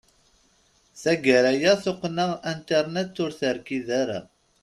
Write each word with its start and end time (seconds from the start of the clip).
Taggara 1.01 1.51
aya, 1.57 1.73
tuqqna 1.83 2.25
internet 2.53 3.13
ur 3.23 3.31
terkid 3.39 3.87
ara. 4.01 4.19